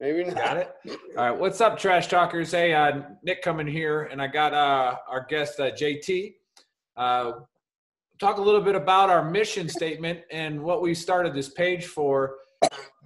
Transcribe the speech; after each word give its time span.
Maybe 0.00 0.24
not. 0.24 0.36
Got 0.36 0.56
it. 0.58 0.76
All 0.86 0.96
right. 1.16 1.30
What's 1.30 1.60
up, 1.60 1.78
trash 1.78 2.08
talkers? 2.08 2.50
Hey, 2.50 2.74
uh, 2.74 3.00
Nick 3.22 3.42
coming 3.42 3.66
here, 3.66 4.04
and 4.04 4.20
I 4.20 4.26
got 4.26 4.52
uh, 4.52 4.96
our 5.08 5.26
guest 5.28 5.58
uh, 5.58 5.70
JT. 5.70 6.34
Uh, 6.96 7.32
talk 8.20 8.36
a 8.36 8.42
little 8.42 8.60
bit 8.60 8.74
about 8.74 9.10
our 9.10 9.28
mission 9.28 9.68
statement 9.68 10.20
and 10.30 10.60
what 10.62 10.82
we 10.82 10.94
started 10.94 11.34
this 11.34 11.48
page 11.48 11.86
for. 11.86 12.36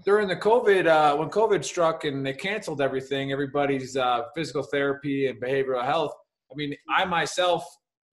During 0.05 0.29
the 0.29 0.37
COVID, 0.37 0.87
uh, 0.87 1.17
when 1.17 1.29
COVID 1.29 1.65
struck 1.65 2.05
and 2.05 2.25
they 2.25 2.33
canceled 2.33 2.81
everything, 2.81 3.33
everybody's 3.33 3.97
uh, 3.97 4.25
physical 4.35 4.63
therapy 4.63 5.27
and 5.29 5.41
behavioral 5.41 5.85
health. 5.85 6.13
I 6.51 6.55
mean, 6.57 6.75
I 6.89 7.05
myself, 7.05 7.65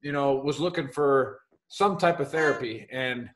you 0.02 0.12
know, 0.12 0.36
was 0.36 0.60
looking 0.60 0.90
for 0.90 1.40
some 1.70 1.98
type 1.98 2.20
of 2.20 2.30
therapy, 2.30 2.88
and 2.92 3.30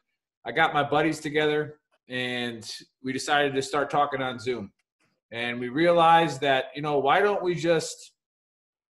I 0.45 0.51
got 0.51 0.73
my 0.73 0.83
buddies 0.83 1.19
together, 1.19 1.79
and 2.09 2.69
we 3.03 3.13
decided 3.13 3.53
to 3.53 3.61
start 3.61 3.89
talking 3.89 4.21
on 4.21 4.39
Zoom. 4.39 4.71
And 5.31 5.59
we 5.59 5.69
realized 5.69 6.41
that 6.41 6.65
you 6.75 6.81
know 6.81 6.99
why 6.99 7.21
don't 7.21 7.41
we 7.43 7.55
just 7.55 8.11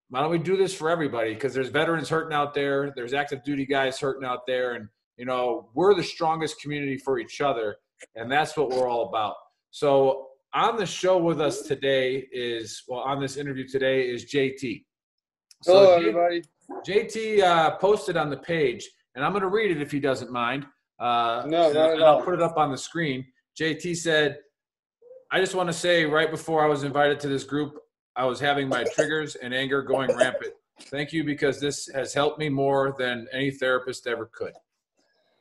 why 0.09 0.22
don't 0.22 0.32
we 0.32 0.40
do 0.40 0.58
this 0.58 0.73
for 0.73 0.90
everybody? 0.90 1.34
Because 1.34 1.54
there's 1.54 1.70
veterans 1.70 2.09
hurting 2.09 2.34
out 2.34 2.54
there 2.54 2.92
there's 2.95 3.14
active 3.14 3.44
duty 3.44 3.66
guys 3.66 4.00
hurting 4.00 4.28
out 4.28 4.48
there 4.48 4.73
and 4.73 4.88
you 5.18 5.26
know 5.26 5.70
we're 5.73 5.94
the 5.94 6.04
strongest 6.04 6.59
community 6.62 6.98
for 6.98 7.20
each 7.20 7.42
other 7.42 7.76
and 8.16 8.31
that's 8.31 8.58
what 8.58 8.70
we're 8.70 8.90
all 8.90 9.09
about. 9.09 9.36
So 9.70 10.28
on 10.54 10.78
the 10.78 10.86
show 10.86 11.18
with 11.18 11.40
us 11.40 11.62
today 11.62 12.28
is 12.31 12.84
well 12.88 13.00
on 13.02 13.20
this 13.22 13.38
interview 13.38 13.68
today 13.68 14.04
is 14.09 14.26
jt 14.34 14.84
so 15.64 15.73
Hello, 15.73 15.95
everybody. 15.95 16.44
jt 16.86 17.42
uh, 17.42 17.78
posted 17.78 18.18
on 18.18 18.30
the 18.30 18.38
page 18.38 18.90
and 19.16 19.23
i'm 19.23 19.31
going 19.31 19.44
to 19.44 19.50
read 19.50 19.72
it 19.72 19.81
if 19.81 19.92
he 19.92 20.00
doesn't 20.00 20.31
mind 20.31 20.66
uh, 21.02 21.44
No, 21.48 21.66
and- 21.66 21.76
not 21.76 22.02
i'll 22.02 22.22
put 22.22 22.34
it 22.34 22.41
up 22.41 22.58
on 22.58 22.72
the 22.72 22.78
screen 22.78 23.26
jt 23.59 23.96
said 23.98 24.40
I 25.34 25.39
just 25.39 25.56
want 25.56 25.70
to 25.70 25.73
say 25.73 26.03
right 26.03 26.30
before 26.30 26.62
I 26.62 26.67
was 26.67 26.84
invited 26.84 27.17
to 27.22 27.30
this 27.30 27.45
group, 27.45 27.80
I 28.17 28.25
was 28.25 28.38
having 28.38 28.67
my 28.67 28.84
triggers 28.94 29.36
and 29.36 29.53
anger 29.53 29.81
going 29.81 30.14
rampant. 30.17 30.52
Thank 30.81 31.14
you 31.14 31.23
because 31.23 31.58
this 31.62 31.88
has 31.94 32.14
helped 32.14 32.38
me 32.38 32.50
more 32.50 32.95
than 33.00 33.28
any 33.31 33.50
therapist 33.50 34.08
ever 34.08 34.30
could. 34.34 34.52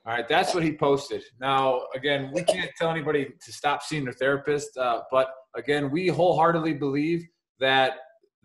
All 0.07 0.15
right, 0.15 0.29
that's 0.29 0.55
what 0.55 0.63
he 0.63 0.77
posted. 0.77 1.25
Now, 1.41 1.83
again, 1.93 2.31
we 2.33 2.45
can't 2.45 2.71
tell 2.79 2.89
anybody 2.89 3.31
to 3.45 3.53
stop 3.53 3.83
seeing 3.83 4.05
their 4.05 4.13
therapist, 4.13 4.77
uh, 4.77 5.03
but 5.11 5.29
again, 5.57 5.91
we 5.91 6.07
wholeheartedly 6.07 6.75
believe 6.75 7.27
that 7.59 7.95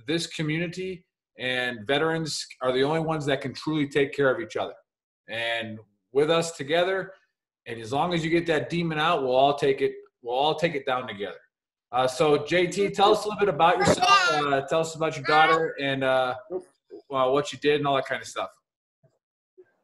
this 0.08 0.26
community 0.26 1.06
and 1.38 1.86
veterans 1.86 2.44
are 2.64 2.72
the 2.72 2.84
only 2.84 3.02
ones 3.02 3.24
that 3.28 3.40
can 3.42 3.54
truly 3.54 3.88
take 3.88 4.14
care 4.16 4.34
of 4.34 4.42
each 4.42 4.56
other. 4.58 4.74
And 5.30 5.78
with 6.16 6.32
us 6.32 6.54
together, 6.54 7.12
and 7.68 7.80
as 7.80 7.92
long 7.92 8.14
as 8.14 8.24
you 8.24 8.32
get 8.32 8.48
that 8.48 8.70
demon 8.70 8.98
out, 8.98 9.22
we'll 9.22 9.36
all 9.36 9.54
take 9.54 9.82
it. 9.82 9.92
We'll 10.22 10.34
all 10.34 10.56
take 10.56 10.74
it 10.74 10.86
down 10.86 11.08
together. 11.08 11.36
Uh, 11.92 12.08
so, 12.08 12.38
JT, 12.38 12.94
tell 12.94 13.12
us 13.12 13.26
a 13.26 13.28
little 13.28 13.40
bit 13.40 13.50
about 13.50 13.78
yourself. 13.78 14.10
Uh, 14.36 14.62
tell 14.62 14.80
us 14.80 14.96
about 14.96 15.16
your 15.16 15.24
daughter 15.24 15.76
and 15.80 16.04
uh, 16.04 16.34
well, 17.10 17.32
what 17.32 17.54
you 17.54 17.60
did 17.60 17.76
and 17.76 17.88
all 17.88 17.96
that 17.96 18.08
kind 18.08 18.22
of 18.22 18.28
stuff. 18.28 18.50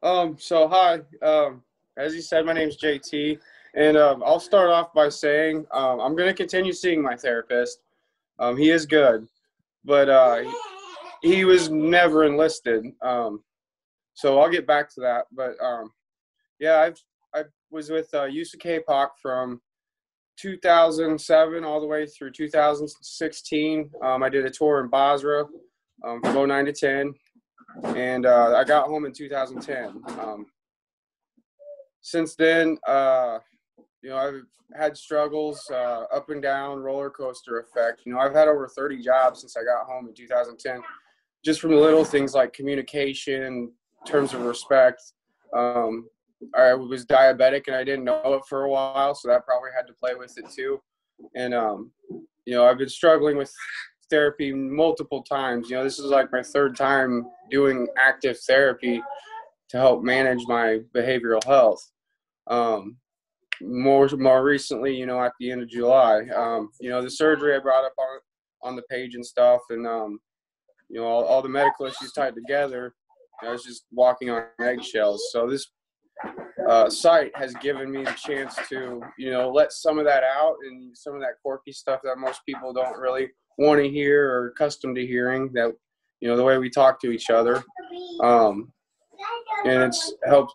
Um, 0.03 0.35
so 0.39 0.67
hi. 0.67 0.99
Um, 1.21 1.61
as 1.95 2.15
you 2.15 2.21
said, 2.21 2.45
my 2.45 2.53
name's 2.53 2.75
JT, 2.77 3.39
and 3.75 3.95
um, 3.97 4.23
I'll 4.25 4.39
start 4.39 4.69
off 4.69 4.93
by 4.93 5.09
saying 5.09 5.67
um, 5.71 6.01
I'm 6.01 6.15
going 6.15 6.27
to 6.27 6.33
continue 6.33 6.73
seeing 6.73 7.01
my 7.01 7.15
therapist. 7.15 7.81
Um, 8.39 8.57
he 8.57 8.71
is 8.71 8.85
good, 8.85 9.27
but 9.85 10.09
uh, 10.09 10.43
he, 11.21 11.35
he 11.35 11.45
was 11.45 11.69
never 11.69 12.25
enlisted. 12.25 12.85
Um, 13.01 13.43
so 14.15 14.39
I'll 14.39 14.49
get 14.49 14.67
back 14.67 14.89
to 14.95 15.01
that. 15.01 15.25
But 15.31 15.55
um, 15.63 15.91
yeah, 16.61 16.79
I've 16.79 16.97
I 17.33 17.43
was 17.71 17.89
with 17.89 18.13
uh, 18.13 18.27
USACAPOC 18.27 19.09
from 19.21 19.59
2007 20.39 21.63
all 21.63 21.81
the 21.81 21.87
way 21.87 22.05
through 22.05 22.31
2016. 22.31 23.89
Um, 24.01 24.23
I 24.23 24.29
did 24.29 24.45
a 24.45 24.49
tour 24.49 24.81
in 24.81 24.89
Basra 24.89 25.45
um, 26.05 26.21
from 26.21 26.47
09 26.47 26.65
to 26.65 26.73
10 26.73 27.13
and 27.95 28.25
uh, 28.25 28.55
I 28.57 28.63
got 28.63 28.87
home 28.87 29.05
in 29.05 29.13
2010. 29.13 30.01
Um, 30.19 30.45
since 32.01 32.35
then, 32.35 32.77
uh, 32.87 33.39
you 34.01 34.09
know, 34.09 34.17
I've 34.17 34.41
had 34.77 34.97
struggles, 34.97 35.69
uh, 35.71 36.03
up 36.13 36.29
and 36.29 36.41
down, 36.41 36.79
roller 36.79 37.09
coaster 37.09 37.59
effect. 37.59 38.01
You 38.05 38.13
know, 38.13 38.19
I've 38.19 38.33
had 38.33 38.47
over 38.47 38.67
30 38.67 39.01
jobs 39.01 39.41
since 39.41 39.55
I 39.55 39.63
got 39.63 39.85
home 39.85 40.07
in 40.07 40.13
2010, 40.13 40.81
just 41.45 41.61
from 41.61 41.71
little 41.71 42.05
things 42.05 42.33
like 42.33 42.53
communication, 42.53 43.71
terms 44.05 44.33
of 44.33 44.41
respect. 44.41 45.01
Um, 45.55 46.07
I 46.55 46.73
was 46.73 47.05
diabetic 47.05 47.67
and 47.67 47.75
I 47.75 47.83
didn't 47.83 48.05
know 48.05 48.21
it 48.33 48.43
for 48.47 48.63
a 48.63 48.69
while, 48.69 49.15
so 49.15 49.27
that 49.27 49.45
probably 49.45 49.69
had 49.75 49.87
to 49.87 49.93
play 49.93 50.15
with 50.15 50.37
it 50.37 50.45
too. 50.49 50.81
And 51.35 51.53
um, 51.53 51.91
you 52.45 52.55
know, 52.55 52.65
I've 52.65 52.77
been 52.77 52.89
struggling 52.89 53.37
with 53.37 53.53
therapy 54.09 54.53
multiple 54.53 55.23
times. 55.23 55.69
You 55.69 55.77
know, 55.77 55.83
this 55.83 55.99
is 55.99 56.05
like 56.05 56.31
my 56.31 56.43
third 56.43 56.75
time 56.75 57.25
doing 57.49 57.87
active 57.97 58.39
therapy 58.47 59.01
to 59.69 59.77
help 59.77 60.03
manage 60.03 60.41
my 60.47 60.79
behavioral 60.95 61.43
health. 61.43 61.81
Um, 62.47 62.97
more 63.61 64.09
more 64.09 64.43
recently, 64.43 64.95
you 64.95 65.05
know, 65.05 65.21
at 65.21 65.33
the 65.39 65.51
end 65.51 65.61
of 65.61 65.69
July, 65.69 66.23
um, 66.35 66.69
you 66.79 66.89
know, 66.89 67.01
the 67.01 67.09
surgery 67.09 67.55
I 67.55 67.59
brought 67.59 67.85
up 67.85 67.93
on 67.97 68.19
on 68.63 68.75
the 68.75 68.83
page 68.83 69.15
and 69.15 69.25
stuff, 69.25 69.61
and 69.69 69.87
um, 69.87 70.19
you 70.89 70.99
know, 70.99 71.07
all, 71.07 71.23
all 71.23 71.41
the 71.41 71.49
medical 71.49 71.85
issues 71.85 72.11
tied 72.11 72.35
together. 72.35 72.93
I 73.43 73.49
was 73.49 73.63
just 73.63 73.85
walking 73.91 74.29
on 74.29 74.43
eggshells. 74.59 75.29
So 75.31 75.49
this 75.49 75.71
uh, 76.71 76.89
site 76.89 77.35
has 77.35 77.53
given 77.55 77.91
me 77.91 78.01
the 78.01 78.13
chance 78.13 78.55
to, 78.69 79.01
you 79.17 79.29
know, 79.29 79.51
let 79.51 79.73
some 79.73 79.99
of 79.99 80.05
that 80.05 80.23
out 80.23 80.55
and 80.65 80.97
some 80.97 81.13
of 81.13 81.19
that 81.19 81.33
quirky 81.43 81.73
stuff 81.73 81.99
that 82.01 82.17
most 82.17 82.45
people 82.45 82.71
don't 82.71 82.97
really 82.97 83.27
want 83.57 83.81
to 83.81 83.89
hear 83.89 84.29
or 84.29 84.47
accustomed 84.47 84.95
to 84.95 85.05
hearing. 85.05 85.51
That, 85.51 85.73
you 86.21 86.29
know, 86.29 86.37
the 86.37 86.45
way 86.45 86.57
we 86.57 86.69
talk 86.69 87.01
to 87.01 87.11
each 87.11 87.29
other, 87.29 87.61
um, 88.21 88.71
and 89.65 89.83
it's 89.83 90.13
helped 90.25 90.53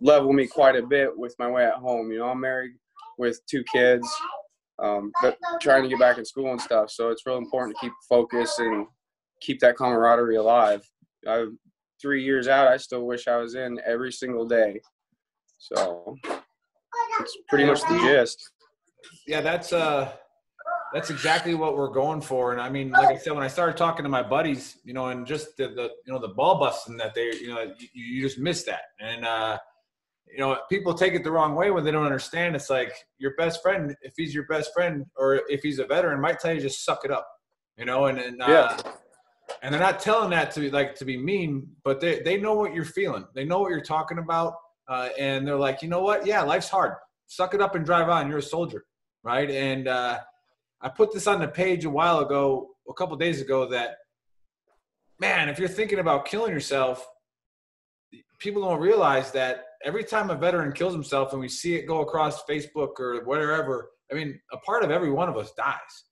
level 0.00 0.32
me 0.32 0.46
quite 0.46 0.76
a 0.76 0.86
bit 0.86 1.10
with 1.18 1.34
my 1.40 1.50
way 1.50 1.64
at 1.64 1.74
home. 1.74 2.12
You 2.12 2.20
know, 2.20 2.28
I'm 2.28 2.40
married 2.40 2.74
with 3.18 3.40
two 3.50 3.64
kids, 3.64 4.08
um, 4.78 5.10
but 5.20 5.36
trying 5.60 5.82
to 5.82 5.88
get 5.88 5.98
back 5.98 6.18
in 6.18 6.24
school 6.24 6.52
and 6.52 6.60
stuff. 6.60 6.92
So 6.92 7.08
it's 7.08 7.26
real 7.26 7.38
important 7.38 7.76
to 7.76 7.80
keep 7.80 7.92
focus 8.08 8.56
and 8.60 8.86
keep 9.40 9.58
that 9.60 9.76
camaraderie 9.76 10.36
alive. 10.36 10.88
I, 11.26 11.46
three 12.00 12.22
years 12.22 12.46
out, 12.46 12.68
I 12.68 12.76
still 12.76 13.04
wish 13.04 13.26
I 13.26 13.38
was 13.38 13.56
in 13.56 13.80
every 13.84 14.12
single 14.12 14.46
day. 14.46 14.80
So 15.58 16.16
it's 17.20 17.36
pretty 17.48 17.64
much 17.64 17.80
the 17.82 17.98
gist. 17.98 18.50
Yeah, 19.26 19.40
that's 19.40 19.72
uh, 19.72 20.12
that's 20.92 21.10
exactly 21.10 21.54
what 21.54 21.76
we're 21.76 21.90
going 21.90 22.20
for. 22.20 22.52
And 22.52 22.60
I 22.60 22.68
mean, 22.68 22.90
like 22.90 23.08
I 23.08 23.16
said, 23.16 23.32
when 23.32 23.42
I 23.42 23.48
started 23.48 23.76
talking 23.76 24.04
to 24.04 24.08
my 24.08 24.22
buddies, 24.22 24.78
you 24.84 24.92
know, 24.92 25.06
and 25.08 25.26
just 25.26 25.56
the, 25.56 25.68
the 25.68 25.90
you 26.06 26.12
know 26.12 26.18
the 26.18 26.28
ball 26.28 26.58
busting 26.58 26.96
that 26.98 27.14
they, 27.14 27.32
you 27.34 27.48
know, 27.48 27.62
you, 27.62 27.88
you 27.92 28.22
just 28.22 28.38
miss 28.38 28.64
that. 28.64 28.82
And 29.00 29.24
uh, 29.24 29.58
you 30.30 30.38
know, 30.38 30.58
people 30.68 30.94
take 30.94 31.14
it 31.14 31.24
the 31.24 31.30
wrong 31.30 31.54
way 31.54 31.70
when 31.70 31.84
they 31.84 31.90
don't 31.90 32.04
understand. 32.04 32.54
It's 32.56 32.70
like 32.70 32.92
your 33.18 33.34
best 33.36 33.62
friend, 33.62 33.94
if 34.02 34.14
he's 34.16 34.34
your 34.34 34.46
best 34.46 34.72
friend, 34.74 35.06
or 35.16 35.42
if 35.48 35.60
he's 35.62 35.78
a 35.78 35.86
veteran, 35.86 36.20
might 36.20 36.38
tell 36.40 36.52
you 36.52 36.60
just 36.60 36.84
suck 36.84 37.04
it 37.04 37.10
up, 37.10 37.26
you 37.76 37.84
know. 37.84 38.06
And 38.06 38.18
and 38.18 38.42
uh, 38.42 38.46
Yeah. 38.46 38.92
and 39.62 39.72
they're 39.72 39.80
not 39.80 40.00
telling 40.00 40.30
that 40.30 40.50
to 40.52 40.60
be 40.60 40.70
like 40.70 40.94
to 40.96 41.04
be 41.04 41.16
mean, 41.16 41.68
but 41.84 42.00
they 42.00 42.20
they 42.22 42.36
know 42.36 42.54
what 42.54 42.74
you're 42.74 42.84
feeling. 42.84 43.26
They 43.34 43.44
know 43.44 43.60
what 43.60 43.70
you're 43.70 43.80
talking 43.80 44.18
about, 44.18 44.54
uh, 44.88 45.08
and 45.18 45.46
they're 45.46 45.56
like, 45.56 45.82
you 45.82 45.88
know 45.88 46.02
what? 46.02 46.26
Yeah, 46.26 46.42
life's 46.42 46.68
hard. 46.68 46.94
Suck 47.26 47.54
it 47.54 47.60
up 47.60 47.74
and 47.74 47.84
drive 47.84 48.08
on. 48.08 48.28
You're 48.28 48.38
a 48.38 48.42
soldier, 48.42 48.84
right? 49.22 49.50
And 49.50 49.88
uh, 49.88 50.20
I 50.80 50.88
put 50.88 51.12
this 51.12 51.26
on 51.26 51.40
the 51.40 51.48
page 51.48 51.84
a 51.84 51.90
while 51.90 52.20
ago, 52.20 52.70
a 52.88 52.94
couple 52.94 53.16
days 53.16 53.40
ago, 53.40 53.68
that 53.68 53.96
man, 55.18 55.48
if 55.48 55.58
you're 55.58 55.68
thinking 55.68 55.98
about 55.98 56.26
killing 56.26 56.52
yourself, 56.52 57.06
people 58.38 58.62
don't 58.62 58.80
realize 58.80 59.32
that 59.32 59.64
every 59.84 60.04
time 60.04 60.30
a 60.30 60.34
veteran 60.34 60.72
kills 60.72 60.92
himself 60.92 61.32
and 61.32 61.40
we 61.40 61.48
see 61.48 61.74
it 61.74 61.86
go 61.86 62.00
across 62.00 62.44
Facebook 62.44 63.00
or 63.00 63.24
wherever, 63.24 63.90
I 64.10 64.14
mean, 64.14 64.38
a 64.52 64.58
part 64.58 64.84
of 64.84 64.90
every 64.90 65.10
one 65.10 65.28
of 65.28 65.36
us 65.36 65.52
dies, 65.56 66.04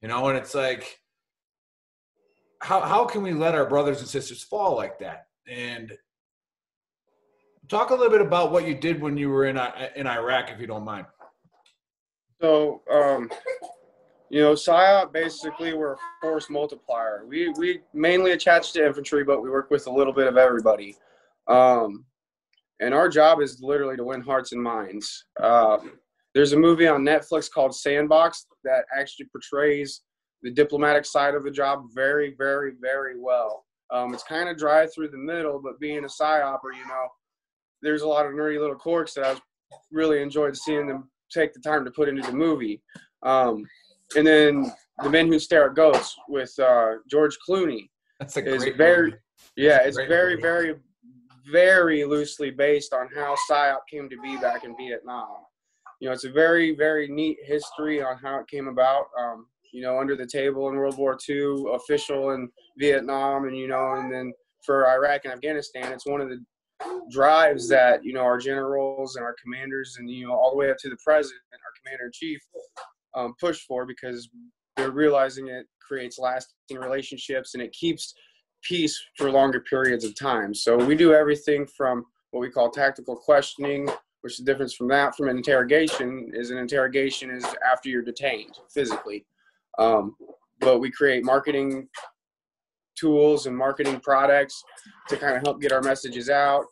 you 0.00 0.08
know, 0.08 0.28
and 0.28 0.38
it's 0.38 0.54
like, 0.54 0.98
how, 2.62 2.80
how 2.80 3.04
can 3.04 3.22
we 3.22 3.32
let 3.32 3.54
our 3.54 3.68
brothers 3.68 4.00
and 4.00 4.08
sisters 4.08 4.42
fall 4.42 4.76
like 4.76 4.98
that? 5.00 5.26
And 5.48 5.92
talk 7.68 7.90
a 7.90 7.94
little 7.94 8.10
bit 8.10 8.20
about 8.20 8.52
what 8.52 8.66
you 8.66 8.74
did 8.74 9.00
when 9.00 9.16
you 9.16 9.28
were 9.30 9.46
in, 9.46 9.58
in 9.96 10.06
Iraq, 10.06 10.50
if 10.50 10.60
you 10.60 10.66
don't 10.66 10.84
mind. 10.84 11.06
So, 12.40 12.82
um, 12.90 13.30
you 14.30 14.40
know, 14.40 14.54
PSYOP 14.54 15.12
basically 15.12 15.74
we're 15.74 15.94
a 15.94 15.98
force 16.20 16.50
multiplier. 16.50 17.24
We 17.26 17.50
we 17.50 17.80
mainly 17.92 18.32
attach 18.32 18.72
to 18.72 18.84
infantry, 18.84 19.24
but 19.24 19.42
we 19.42 19.50
work 19.50 19.70
with 19.70 19.86
a 19.86 19.90
little 19.90 20.12
bit 20.12 20.26
of 20.26 20.36
everybody. 20.36 20.96
Um, 21.48 22.04
and 22.80 22.92
our 22.92 23.08
job 23.08 23.40
is 23.40 23.60
literally 23.62 23.96
to 23.96 24.04
win 24.04 24.20
hearts 24.20 24.52
and 24.52 24.62
minds. 24.62 25.26
Um, 25.40 25.92
there's 26.34 26.52
a 26.52 26.58
movie 26.58 26.88
on 26.88 27.02
Netflix 27.02 27.50
called 27.50 27.74
Sandbox 27.74 28.46
that 28.64 28.84
actually 28.96 29.26
portrays 29.26 30.02
the 30.42 30.50
diplomatic 30.50 31.06
side 31.06 31.34
of 31.34 31.44
the 31.44 31.50
job 31.50 31.84
very, 31.94 32.34
very, 32.36 32.72
very 32.80 33.18
well. 33.18 33.64
Um, 33.92 34.12
it's 34.12 34.24
kind 34.24 34.48
of 34.48 34.58
dry 34.58 34.86
through 34.88 35.08
the 35.10 35.16
middle, 35.16 35.60
but 35.62 35.78
being 35.78 36.04
a 36.04 36.08
PSYOPer, 36.08 36.74
you 36.76 36.86
know, 36.88 37.06
there's 37.84 38.02
a 38.02 38.08
lot 38.08 38.26
of 38.26 38.32
nerdy 38.32 38.58
little 38.58 38.74
quirks 38.76 39.14
that 39.14 39.24
I 39.24 39.38
really 39.92 40.20
enjoyed 40.22 40.56
seeing 40.56 40.86
them 40.86 41.08
take 41.32 41.52
the 41.52 41.60
time 41.60 41.84
to 41.84 41.90
put 41.90 42.08
into 42.08 42.22
the 42.22 42.32
movie. 42.36 42.82
Um, 43.22 43.64
and 44.16 44.26
then 44.26 44.72
The 45.02 45.10
Men 45.10 45.28
Who 45.28 45.38
Stare 45.38 45.70
at 45.70 45.76
Goats 45.76 46.14
with 46.28 46.52
uh, 46.58 46.94
George 47.08 47.36
Clooney. 47.48 47.88
That's 48.20 48.36
a 48.36 48.42
great 48.42 48.76
very 48.76 49.10
movie. 49.10 49.16
yeah, 49.56 49.78
it's 49.84 49.96
Great 49.96 50.08
very 50.08 50.30
movie. 50.36 50.42
very 50.42 50.74
very 51.52 52.04
loosely 52.04 52.50
based 52.50 52.94
on 52.94 53.06
how 53.14 53.34
PSYOP 53.50 53.80
came 53.90 54.08
to 54.08 54.16
be 54.22 54.36
back 54.38 54.64
in 54.64 54.74
Vietnam. 54.76 55.28
You 56.00 56.08
know, 56.08 56.12
it's 56.14 56.24
a 56.24 56.30
very 56.30 56.74
very 56.74 57.08
neat 57.08 57.38
history 57.44 58.02
on 58.02 58.16
how 58.18 58.38
it 58.40 58.48
came 58.48 58.68
about. 58.68 59.06
Um, 59.18 59.46
you 59.72 59.82
know, 59.82 59.98
under 59.98 60.14
the 60.16 60.26
table 60.26 60.68
in 60.68 60.76
World 60.76 60.96
War 60.96 61.18
II, 61.28 61.64
official 61.74 62.30
in 62.30 62.48
Vietnam, 62.78 63.44
and 63.44 63.56
you 63.56 63.66
know, 63.66 63.94
and 63.94 64.12
then 64.12 64.32
for 64.64 64.86
Iraq 64.86 65.22
and 65.24 65.34
Afghanistan, 65.34 65.92
it's 65.92 66.06
one 66.06 66.20
of 66.20 66.28
the 66.28 66.42
drives 67.10 67.68
that 67.68 68.04
you 68.04 68.12
know 68.12 68.20
our 68.20 68.38
generals 68.38 69.16
and 69.16 69.24
our 69.24 69.34
commanders 69.42 69.96
and 69.98 70.08
you 70.10 70.26
know 70.26 70.32
all 70.32 70.50
the 70.50 70.56
way 70.56 70.70
up 70.70 70.76
to 70.78 70.88
the 70.88 70.96
president, 71.04 71.40
our 71.52 71.58
commander 71.82 72.06
in 72.06 72.12
chief, 72.12 72.40
um, 73.14 73.34
push 73.40 73.60
for 73.66 73.86
because 73.86 74.28
they're 74.76 74.90
realizing 74.90 75.48
it 75.48 75.66
creates 75.80 76.18
lasting 76.18 76.78
relationships 76.78 77.54
and 77.54 77.62
it 77.62 77.72
keeps 77.72 78.14
peace 78.62 79.00
for 79.16 79.30
longer 79.30 79.60
periods 79.60 80.04
of 80.04 80.14
time. 80.18 80.54
So 80.54 80.76
we 80.76 80.94
do 80.94 81.12
everything 81.12 81.66
from 81.66 82.04
what 82.30 82.40
we 82.40 82.50
call 82.50 82.70
tactical 82.70 83.14
questioning, 83.14 83.88
which 84.22 84.38
the 84.38 84.44
difference 84.44 84.74
from 84.74 84.88
that 84.88 85.14
from 85.16 85.28
an 85.28 85.36
interrogation 85.36 86.30
is 86.32 86.50
an 86.50 86.58
interrogation 86.58 87.30
is 87.30 87.44
after 87.70 87.88
you're 87.88 88.02
detained 88.02 88.58
physically. 88.72 89.26
Um, 89.78 90.16
but 90.60 90.78
we 90.78 90.90
create 90.90 91.24
marketing 91.24 91.88
tools 92.98 93.46
and 93.46 93.56
marketing 93.56 94.00
products 94.00 94.62
to 95.08 95.16
kind 95.16 95.36
of 95.36 95.42
help 95.42 95.60
get 95.60 95.72
our 95.72 95.82
messages 95.82 96.30
out, 96.30 96.64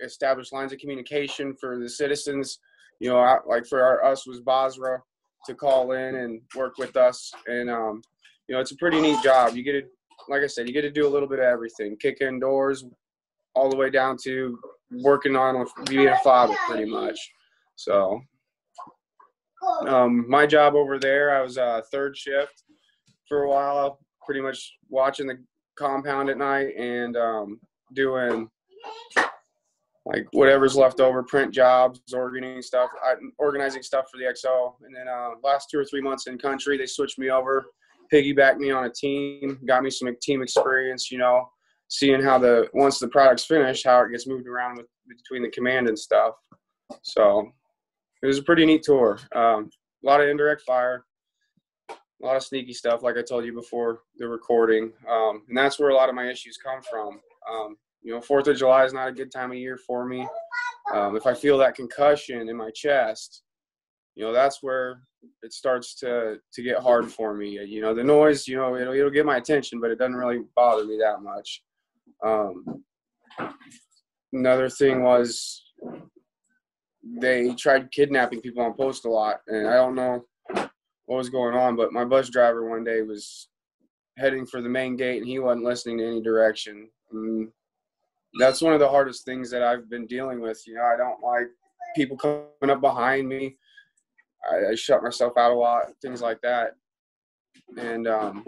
establish 0.00 0.52
lines 0.52 0.72
of 0.72 0.78
communication 0.78 1.54
for 1.60 1.78
the 1.78 1.88
citizens. 1.88 2.58
You 3.00 3.10
know, 3.10 3.18
I- 3.18 3.38
like 3.46 3.66
for 3.66 3.82
our, 3.82 4.04
us 4.04 4.26
was 4.26 4.40
Basra 4.40 5.02
to 5.46 5.54
call 5.54 5.92
in 5.92 6.14
and 6.16 6.40
work 6.56 6.78
with 6.78 6.96
us, 6.96 7.30
and 7.46 7.68
um, 7.68 8.02
you 8.48 8.54
know, 8.54 8.60
it's 8.60 8.72
a 8.72 8.76
pretty 8.76 9.00
neat 9.00 9.22
job. 9.22 9.54
You 9.54 9.62
get 9.62 9.72
to, 9.72 9.82
like 10.28 10.42
I 10.42 10.46
said, 10.46 10.66
you 10.66 10.72
get 10.72 10.82
to 10.82 10.90
do 10.90 11.06
a 11.06 11.10
little 11.10 11.28
bit 11.28 11.38
of 11.38 11.44
everything, 11.44 11.96
kick 11.96 12.20
in 12.20 12.40
doors, 12.40 12.84
all 13.54 13.68
the 13.68 13.76
way 13.76 13.90
down 13.90 14.16
to 14.24 14.58
working 15.02 15.36
on 15.36 15.66
being 15.88 16.08
a 16.08 16.18
father, 16.18 16.54
pretty 16.66 16.84
much. 16.90 17.18
So, 17.76 18.20
um, 19.86 20.28
my 20.28 20.46
job 20.46 20.74
over 20.74 20.98
there, 20.98 21.36
I 21.36 21.42
was 21.42 21.58
uh, 21.58 21.80
third 21.90 22.16
shift 22.16 22.64
for 23.28 23.42
a 23.44 23.48
while, 23.50 23.98
pretty 24.24 24.40
much 24.40 24.76
watching 24.88 25.26
the 25.26 25.38
compound 25.76 26.28
at 26.30 26.38
night 26.38 26.74
and 26.76 27.16
um, 27.16 27.60
doing 27.92 28.48
like 30.06 30.26
whatever's 30.32 30.76
left 30.76 31.00
over, 31.00 31.22
print 31.22 31.52
jobs, 31.52 32.00
organizing 32.12 32.62
stuff, 32.62 32.90
organizing 33.38 33.82
stuff 33.82 34.06
for 34.10 34.18
the 34.18 34.24
XO. 34.24 34.74
And 34.84 34.94
then 34.94 35.08
uh, 35.08 35.30
last 35.42 35.68
two 35.70 35.78
or 35.78 35.84
three 35.84 36.02
months 36.02 36.26
in 36.26 36.36
country, 36.36 36.76
they 36.76 36.86
switched 36.86 37.18
me 37.18 37.30
over, 37.30 37.64
piggybacked 38.12 38.58
me 38.58 38.70
on 38.70 38.84
a 38.84 38.90
team, 38.90 39.58
got 39.66 39.82
me 39.82 39.90
some 39.90 40.14
team 40.20 40.42
experience. 40.42 41.10
You 41.10 41.18
know, 41.18 41.48
seeing 41.88 42.22
how 42.22 42.38
the 42.38 42.68
once 42.74 42.98
the 42.98 43.08
product's 43.08 43.46
finished, 43.46 43.86
how 43.86 44.02
it 44.02 44.10
gets 44.10 44.26
moved 44.26 44.46
around 44.46 44.76
with 44.76 44.86
between 45.08 45.42
the 45.42 45.50
command 45.50 45.88
and 45.88 45.98
stuff. 45.98 46.34
So 47.02 47.48
it 48.22 48.26
was 48.26 48.38
a 48.38 48.42
pretty 48.42 48.66
neat 48.66 48.82
tour. 48.82 49.18
Um, 49.34 49.70
a 50.02 50.06
lot 50.06 50.20
of 50.20 50.28
indirect 50.28 50.62
fire, 50.62 51.04
a 52.24 52.26
lot 52.26 52.36
of 52.36 52.42
sneaky 52.42 52.72
stuff, 52.72 53.02
like 53.02 53.18
I 53.18 53.22
told 53.22 53.44
you 53.44 53.52
before 53.52 54.00
the 54.16 54.26
recording, 54.26 54.92
um, 55.08 55.42
and 55.48 55.56
that's 55.56 55.78
where 55.78 55.90
a 55.90 55.94
lot 55.94 56.08
of 56.08 56.14
my 56.14 56.28
issues 56.30 56.56
come 56.56 56.80
from. 56.82 57.20
Um, 57.50 57.76
you 58.02 58.12
know, 58.12 58.20
Fourth 58.20 58.48
of 58.48 58.56
July 58.56 58.84
is 58.84 58.94
not 58.94 59.08
a 59.08 59.12
good 59.12 59.30
time 59.30 59.50
of 59.50 59.58
year 59.58 59.76
for 59.76 60.06
me. 60.06 60.26
Um, 60.92 61.16
if 61.16 61.26
I 61.26 61.34
feel 61.34 61.58
that 61.58 61.74
concussion 61.74 62.48
in 62.48 62.56
my 62.56 62.70
chest, 62.70 63.42
you 64.14 64.24
know, 64.24 64.32
that's 64.32 64.62
where 64.62 65.02
it 65.42 65.52
starts 65.52 65.94
to 65.96 66.38
to 66.52 66.62
get 66.62 66.78
hard 66.78 67.12
for 67.12 67.34
me. 67.34 67.62
You 67.62 67.82
know, 67.82 67.94
the 67.94 68.04
noise, 68.04 68.48
you 68.48 68.56
know, 68.56 68.74
it'll 68.74 68.94
it'll 68.94 69.10
get 69.10 69.26
my 69.26 69.36
attention, 69.36 69.78
but 69.78 69.90
it 69.90 69.98
doesn't 69.98 70.16
really 70.16 70.40
bother 70.56 70.84
me 70.84 70.98
that 70.98 71.20
much. 71.22 71.62
Um, 72.24 72.84
another 74.32 74.70
thing 74.70 75.02
was 75.02 75.62
they 77.20 77.54
tried 77.54 77.92
kidnapping 77.92 78.40
people 78.40 78.62
on 78.62 78.72
post 78.74 79.04
a 79.04 79.10
lot, 79.10 79.40
and 79.46 79.68
I 79.68 79.74
don't 79.74 79.94
know 79.94 80.24
what 81.06 81.16
was 81.16 81.28
going 81.28 81.54
on, 81.54 81.76
but 81.76 81.92
my 81.92 82.04
bus 82.04 82.30
driver 82.30 82.68
one 82.68 82.84
day 82.84 83.02
was 83.02 83.48
heading 84.16 84.46
for 84.46 84.62
the 84.62 84.68
main 84.68 84.96
gate, 84.96 85.18
and 85.18 85.26
he 85.28 85.38
wasn't 85.38 85.64
listening 85.64 85.98
to 85.98 86.06
any 86.06 86.22
direction. 86.22 86.88
And 87.12 87.48
that's 88.38 88.62
one 88.62 88.72
of 88.72 88.80
the 88.80 88.88
hardest 88.88 89.24
things 89.24 89.50
that 89.50 89.62
I've 89.62 89.90
been 89.90 90.06
dealing 90.06 90.40
with. 90.40 90.62
You 90.66 90.74
know, 90.74 90.82
I 90.82 90.96
don't 90.96 91.22
like 91.22 91.48
people 91.94 92.16
coming 92.16 92.70
up 92.70 92.80
behind 92.80 93.28
me. 93.28 93.56
I, 94.50 94.72
I 94.72 94.74
shut 94.74 95.02
myself 95.02 95.36
out 95.36 95.52
a 95.52 95.54
lot, 95.54 95.84
things 96.02 96.20
like 96.20 96.40
that. 96.42 96.72
And 97.76 98.06
um, 98.06 98.44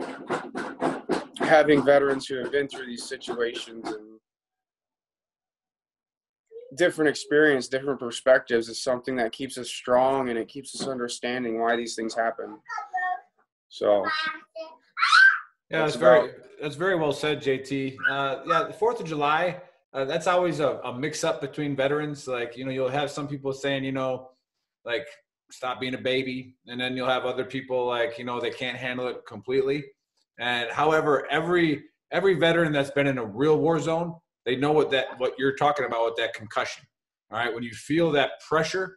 having 1.39 1.85
veterans 1.85 2.27
who 2.27 2.37
have 2.37 2.53
been 2.53 2.69
through 2.69 2.87
these 2.87 3.05
situations 3.05 3.89
and 3.89 4.06
different 6.77 7.09
experience, 7.09 7.69
different 7.69 7.99
perspectives 7.99 8.69
is 8.69 8.83
something 8.83 9.17
that 9.17 9.33
keeps 9.33 9.59
us 9.59 9.69
strong 9.69 10.29
and 10.29 10.39
it 10.39 10.49
keeps 10.49 10.81
us 10.81 10.87
understanding 10.87 11.61
why 11.61 11.77
these 11.77 11.95
things 11.95 12.15
happen. 12.15 12.59
So 13.69 14.05
Yeah, 15.71 15.81
That's 15.81 15.95
that's 15.95 15.97
very 15.97 16.31
that's 16.61 16.77
very 16.77 16.97
well 16.97 17.13
said, 17.13 17.43
JT. 17.43 17.97
Uh, 18.09 18.39
yeah, 18.47 18.65
the 18.65 18.73
Fourth 18.73 19.01
of 19.01 19.07
July. 19.07 19.61
Uh, 19.93 20.05
that's 20.05 20.27
always 20.27 20.61
a, 20.61 20.79
a 20.85 20.97
mix 20.97 21.25
up 21.25 21.41
between 21.41 21.75
veterans. 21.75 22.29
Like 22.29 22.57
you 22.57 22.65
know, 22.65 22.71
you'll 22.71 22.89
have 22.89 23.11
some 23.11 23.27
people 23.27 23.53
saying, 23.53 23.85
you 23.85 23.93
know, 23.93 24.31
like 24.85 25.07
stop 25.51 25.81
being 25.81 25.95
a 25.95 25.99
baby, 25.99 26.55
and 26.67 26.81
then 26.81 26.97
you'll 26.97 27.09
have 27.09 27.25
other 27.25 27.45
people 27.45 27.87
like 27.87 28.19
you 28.19 28.25
know 28.25 28.41
they 28.41 28.51
can't 28.51 28.77
handle 28.77 29.09
it 29.09 29.27
completely. 29.27 29.85
And 30.39 30.71
however, 30.71 31.27
every 31.31 31.85
every 32.13 32.35
veteran 32.35 32.73
that's 32.73 32.91
been 32.91 33.07
in 33.07 33.19
a 33.19 33.25
real 33.25 33.59
war 33.59 33.81
zone, 33.81 34.15
they 34.47 34.57
know 34.57 34.73
what 34.73 34.91
that 34.93 35.19
what 35.19 35.33
you're 35.39 35.57
talking 35.57 35.85
about 35.85 36.07
with 36.07 36.17
that 36.17 36.33
concussion. 36.33 36.85
All 37.31 37.39
right, 37.39 37.53
when 37.53 37.65
you 37.65 37.73
feel 37.73 38.13
that 38.13 38.41
pressure, 38.49 38.97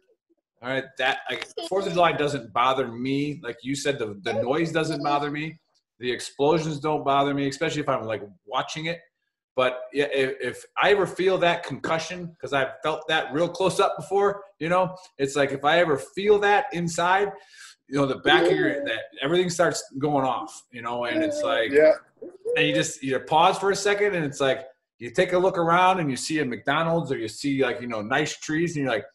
all 0.62 0.70
right, 0.70 0.84
that 0.96 1.18
like 1.28 1.46
Fourth 1.68 1.86
of 1.86 1.92
July 1.92 2.12
doesn't 2.12 2.52
bother 2.52 2.88
me. 2.88 3.40
Like 3.42 3.58
you 3.62 3.74
said, 3.74 3.98
the 3.98 4.18
the 4.22 4.34
noise 4.34 4.72
doesn't 4.72 5.02
bother 5.02 5.30
me. 5.30 5.58
The 5.98 6.10
explosions 6.10 6.78
don't 6.78 7.04
bother 7.04 7.34
me, 7.34 7.48
especially 7.48 7.82
if 7.82 7.88
I'm 7.88 8.04
like 8.04 8.22
watching 8.46 8.86
it. 8.86 9.00
But 9.56 9.80
yeah, 9.92 10.06
if, 10.14 10.40
if 10.40 10.64
I 10.80 10.92
ever 10.92 11.06
feel 11.06 11.36
that 11.38 11.64
concussion, 11.64 12.26
because 12.26 12.52
I've 12.52 12.80
felt 12.82 13.06
that 13.08 13.32
real 13.32 13.48
close 13.48 13.80
up 13.80 13.96
before, 13.96 14.44
you 14.60 14.68
know, 14.68 14.96
it's 15.18 15.36
like 15.36 15.50
if 15.50 15.64
I 15.64 15.80
ever 15.80 15.98
feel 15.98 16.38
that 16.38 16.66
inside, 16.72 17.32
you 17.88 17.96
know, 17.96 18.06
the 18.06 18.16
back 18.16 18.46
of 18.46 18.52
your 18.52 18.84
that 18.84 19.00
everything 19.20 19.50
starts 19.50 19.82
going 19.98 20.24
off, 20.24 20.62
you 20.70 20.80
know, 20.80 21.04
and 21.04 21.22
it's 21.22 21.42
like, 21.42 21.72
yeah, 21.72 21.92
and 22.56 22.68
you 22.68 22.74
just 22.74 23.02
you 23.02 23.18
pause 23.18 23.58
for 23.58 23.72
a 23.72 23.76
second, 23.76 24.14
and 24.14 24.24
it's 24.24 24.40
like 24.40 24.60
you 25.00 25.10
take 25.10 25.32
a 25.32 25.38
look 25.38 25.58
around 25.58 25.98
and 25.98 26.10
you 26.10 26.16
see 26.16 26.38
a 26.38 26.44
McDonald's 26.44 27.10
or 27.10 27.18
you 27.18 27.26
see 27.26 27.64
like 27.64 27.80
you 27.80 27.88
know 27.88 28.02
nice 28.02 28.36
trees, 28.36 28.76
and 28.76 28.84
you're 28.84 28.92
like, 28.92 29.06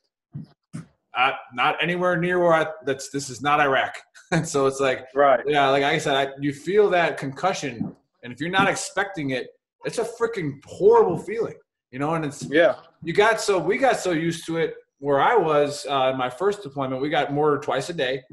uh, 1.15 1.31
not 1.53 1.81
anywhere 1.81 2.17
near 2.17 2.39
where 2.39 2.53
I. 2.53 2.65
That's 2.85 3.09
this 3.11 3.29
is 3.29 3.41
not 3.41 3.61
Iraq, 3.61 3.95
and 4.31 4.45
so 4.45 4.65
it's 4.65 4.79
like 4.79 5.05
right. 5.13 5.41
yeah, 5.45 5.69
like 5.69 5.83
I 5.83 5.97
said, 5.99 6.15
I, 6.15 6.31
you 6.41 6.51
feel 6.51 6.89
that 6.89 7.17
concussion, 7.17 7.95
and 8.23 8.33
if 8.33 8.41
you're 8.41 8.49
not 8.49 8.67
expecting 8.67 9.29
it, 9.29 9.49
it's 9.85 9.99
a 9.99 10.03
freaking 10.03 10.59
horrible 10.65 11.19
feeling, 11.19 11.55
you 11.91 11.99
know. 11.99 12.15
And 12.15 12.25
it's 12.25 12.43
Yeah, 12.49 12.75
you 13.03 13.13
got 13.13 13.39
so 13.39 13.59
we 13.59 13.77
got 13.77 13.99
so 13.99 14.11
used 14.11 14.45
to 14.47 14.57
it. 14.57 14.73
Where 14.99 15.21
I 15.21 15.35
was 15.35 15.85
uh, 15.87 16.09
in 16.11 16.17
my 16.17 16.31
first 16.31 16.63
deployment, 16.63 16.99
we 16.99 17.09
got 17.09 17.31
mortared 17.31 17.61
twice 17.61 17.89
a 17.89 17.93
day, 17.93 18.23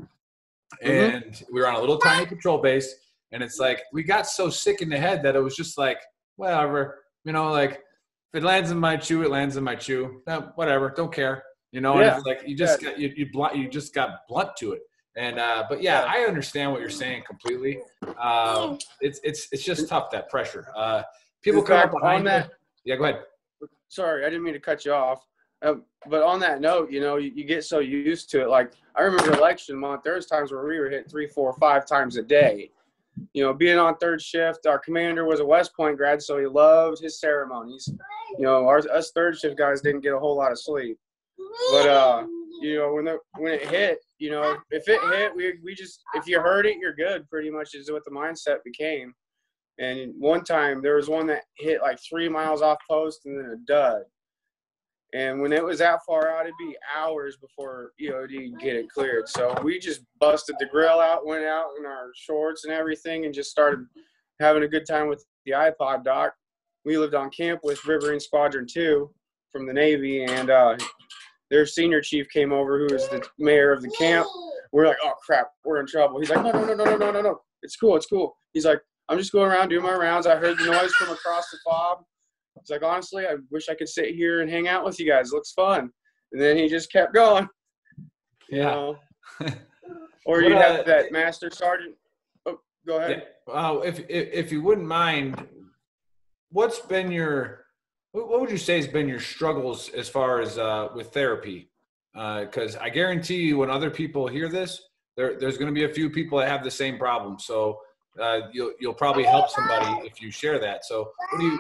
and 0.80 1.42
we 1.52 1.60
were 1.60 1.68
on 1.68 1.74
a 1.74 1.80
little 1.80 1.98
tiny 1.98 2.24
patrol 2.24 2.58
base. 2.58 2.94
And 3.30 3.42
it's 3.42 3.58
like 3.58 3.82
we 3.92 4.02
got 4.02 4.26
so 4.26 4.48
sick 4.48 4.80
in 4.80 4.88
the 4.88 4.98
head 4.98 5.22
that 5.22 5.36
it 5.36 5.40
was 5.40 5.56
just 5.56 5.76
like 5.76 5.98
whatever, 6.36 7.01
you 7.24 7.32
know, 7.32 7.50
like 7.50 7.72
if 7.72 8.42
it 8.42 8.42
lands 8.42 8.70
in 8.70 8.78
my 8.78 8.96
chew, 8.96 9.22
it 9.22 9.30
lands 9.30 9.56
in 9.56 9.64
my 9.64 9.74
chew. 9.74 10.22
Eh, 10.26 10.40
whatever, 10.54 10.90
don't 10.90 11.12
care, 11.12 11.42
you 11.70 11.80
know. 11.80 11.92
And 11.94 12.02
Yeah. 12.02 12.16
it's 12.16 12.26
like 12.26 12.42
you 12.46 12.56
just 12.56 12.80
got 12.82 12.98
you 12.98 13.12
you, 13.16 13.26
blunt, 13.32 13.56
you 13.56 13.68
just 13.68 13.94
got 13.94 14.26
blunt 14.28 14.50
to 14.58 14.72
it. 14.72 14.82
And 15.16 15.38
uh, 15.38 15.64
but 15.68 15.82
yeah, 15.82 16.04
I 16.08 16.20
understand 16.20 16.72
what 16.72 16.80
you're 16.80 16.90
saying 16.90 17.24
completely. 17.26 17.80
Uh, 18.18 18.76
it's 19.00 19.20
it's 19.22 19.48
it's 19.52 19.64
just 19.64 19.88
tough 19.88 20.10
that 20.10 20.28
pressure. 20.30 20.68
Uh, 20.76 21.02
people 21.42 21.60
In 21.60 21.66
come 21.66 21.76
fact, 21.76 21.94
up 21.94 22.00
behind 22.00 22.20
on 22.28 22.34
you. 22.34 22.40
that- 22.40 22.50
Yeah, 22.84 22.96
go 22.96 23.04
ahead. 23.04 23.22
sorry, 23.88 24.24
I 24.24 24.30
didn't 24.30 24.42
mean 24.44 24.54
to 24.54 24.60
cut 24.60 24.84
you 24.84 24.92
off. 24.92 25.24
Um, 25.64 25.84
but 26.08 26.22
on 26.24 26.40
that 26.40 26.60
note, 26.60 26.90
you 26.90 27.00
know, 27.00 27.18
you, 27.18 27.30
you 27.32 27.44
get 27.44 27.62
so 27.64 27.78
used 27.78 28.28
to 28.30 28.40
it. 28.42 28.48
Like 28.48 28.72
I 28.96 29.02
remember 29.02 29.32
election 29.34 29.78
month, 29.78 30.02
there 30.02 30.14
was 30.14 30.26
times 30.26 30.50
where 30.50 30.64
we 30.66 30.78
were 30.80 30.90
hit 30.90 31.08
three, 31.08 31.28
four, 31.28 31.52
five 31.54 31.86
times 31.86 32.16
a 32.16 32.22
day. 32.22 32.70
You 33.34 33.44
know, 33.44 33.52
being 33.52 33.78
on 33.78 33.96
third 33.96 34.20
shift, 34.20 34.66
our 34.66 34.78
commander 34.78 35.24
was 35.24 35.40
a 35.40 35.44
West 35.44 35.74
Point 35.74 35.96
grad, 35.96 36.22
so 36.22 36.38
he 36.38 36.46
loved 36.46 37.00
his 37.00 37.20
ceremonies. 37.20 37.88
You 38.38 38.44
know, 38.44 38.66
our, 38.66 38.78
us 38.90 39.12
third 39.14 39.38
shift 39.38 39.56
guys 39.56 39.80
didn't 39.80 40.00
get 40.00 40.14
a 40.14 40.18
whole 40.18 40.36
lot 40.36 40.52
of 40.52 40.58
sleep. 40.58 40.98
But 41.70 41.88
uh, 41.88 42.26
you 42.60 42.78
know, 42.78 42.94
when 42.94 43.04
the 43.04 43.18
when 43.38 43.52
it 43.52 43.68
hit, 43.68 43.98
you 44.18 44.30
know, 44.30 44.56
if 44.70 44.88
it 44.88 45.00
hit, 45.14 45.34
we 45.34 45.54
we 45.62 45.74
just 45.74 46.02
if 46.14 46.26
you 46.26 46.40
heard 46.40 46.66
it, 46.66 46.78
you're 46.78 46.94
good. 46.94 47.28
Pretty 47.28 47.50
much 47.50 47.74
is 47.74 47.90
what 47.90 48.04
the 48.04 48.10
mindset 48.10 48.58
became. 48.64 49.14
And 49.78 50.14
one 50.18 50.44
time 50.44 50.82
there 50.82 50.96
was 50.96 51.08
one 51.08 51.26
that 51.28 51.44
hit 51.58 51.82
like 51.82 51.98
three 52.08 52.28
miles 52.28 52.62
off 52.62 52.78
post 52.88 53.26
and 53.26 53.38
then 53.38 53.50
a 53.50 53.56
dud. 53.66 54.02
And 55.14 55.40
when 55.42 55.52
it 55.52 55.62
was 55.62 55.78
that 55.78 56.00
far 56.06 56.30
out, 56.30 56.46
it'd 56.46 56.54
be 56.58 56.76
hours 56.96 57.36
before 57.36 57.92
EOD 58.00 58.58
get 58.58 58.76
it 58.76 58.88
cleared. 58.88 59.28
So 59.28 59.54
we 59.62 59.78
just 59.78 60.00
busted 60.18 60.56
the 60.58 60.66
grill 60.66 61.00
out, 61.00 61.26
went 61.26 61.44
out 61.44 61.70
in 61.78 61.84
our 61.84 62.10
shorts 62.14 62.64
and 62.64 62.72
everything, 62.72 63.26
and 63.26 63.34
just 63.34 63.50
started 63.50 63.84
having 64.40 64.62
a 64.62 64.68
good 64.68 64.86
time 64.86 65.08
with 65.08 65.24
the 65.44 65.52
iPod 65.52 66.04
dock. 66.04 66.32
We 66.84 66.96
lived 66.96 67.14
on 67.14 67.30
camp 67.30 67.60
with 67.62 67.84
Riverine 67.86 68.20
Squadron 68.20 68.66
2 68.66 69.10
from 69.50 69.66
the 69.66 69.72
Navy, 69.72 70.24
and 70.24 70.50
uh, 70.50 70.76
their 71.50 71.66
senior 71.66 72.00
chief 72.00 72.28
came 72.30 72.50
over, 72.50 72.78
who 72.78 72.94
was 72.94 73.08
the 73.08 73.22
mayor 73.38 73.72
of 73.72 73.82
the 73.82 73.90
camp. 73.90 74.26
We're 74.72 74.86
like, 74.86 74.96
oh 75.04 75.12
crap, 75.24 75.48
we're 75.64 75.80
in 75.80 75.86
trouble. 75.86 76.18
He's 76.18 76.30
like, 76.30 76.42
no, 76.42 76.50
no, 76.50 76.64
no, 76.64 76.74
no, 76.74 76.96
no, 76.96 77.10
no, 77.10 77.20
no, 77.20 77.40
it's 77.62 77.76
cool, 77.76 77.94
it's 77.96 78.06
cool. 78.06 78.34
He's 78.54 78.64
like, 78.64 78.80
I'm 79.08 79.18
just 79.18 79.32
going 79.32 79.50
around 79.50 79.68
doing 79.68 79.82
my 79.82 79.94
rounds. 79.94 80.26
I 80.26 80.36
heard 80.36 80.58
the 80.58 80.64
noise 80.64 80.92
from 80.92 81.10
across 81.10 81.50
the 81.50 81.58
fob. 81.64 81.98
He's 82.60 82.70
like, 82.70 82.82
honestly, 82.82 83.26
I 83.26 83.36
wish 83.50 83.68
I 83.68 83.74
could 83.74 83.88
sit 83.88 84.14
here 84.14 84.40
and 84.40 84.50
hang 84.50 84.68
out 84.68 84.84
with 84.84 84.98
you 85.00 85.08
guys. 85.08 85.32
It 85.32 85.34
looks 85.34 85.52
fun. 85.52 85.90
And 86.32 86.40
then 86.40 86.56
he 86.56 86.68
just 86.68 86.92
kept 86.92 87.14
going. 87.14 87.48
Yeah. 88.48 88.58
You 88.58 88.64
know? 88.64 88.98
or 90.26 90.42
you 90.42 90.54
have 90.54 90.80
uh, 90.80 90.82
that 90.84 91.12
master 91.12 91.50
sergeant. 91.50 91.94
Oh, 92.46 92.58
go 92.86 92.98
ahead. 92.98 93.26
Yeah. 93.48 93.54
Uh, 93.54 93.78
if, 93.78 94.00
if 94.00 94.28
if 94.32 94.52
you 94.52 94.62
wouldn't 94.62 94.86
mind, 94.86 95.46
what's 96.50 96.78
been 96.78 97.10
your 97.10 97.64
what 98.12 98.40
would 98.40 98.50
you 98.50 98.58
say 98.58 98.76
has 98.76 98.86
been 98.86 99.08
your 99.08 99.20
struggles 99.20 99.88
as 99.90 100.08
far 100.08 100.40
as 100.40 100.58
uh, 100.58 100.88
with 100.94 101.12
therapy? 101.12 101.70
Because 102.14 102.76
I 102.76 102.90
guarantee 102.90 103.42
you, 103.42 103.58
when 103.58 103.70
other 103.70 103.90
people 103.90 104.28
hear 104.28 104.48
this, 104.48 104.82
there 105.16 105.38
there's 105.38 105.56
going 105.56 105.74
to 105.74 105.74
be 105.74 105.84
a 105.84 105.92
few 105.92 106.10
people 106.10 106.38
that 106.38 106.48
have 106.48 106.62
the 106.62 106.70
same 106.70 106.98
problem. 106.98 107.38
So 107.38 107.80
uh, 108.20 108.40
you'll 108.52 108.72
you'll 108.80 108.94
probably 108.94 109.24
help 109.24 109.50
somebody 109.50 110.06
if 110.06 110.20
you 110.20 110.30
share 110.30 110.58
that. 110.58 110.84
So 110.84 111.10
what 111.30 111.40
do 111.40 111.46
you 111.46 111.58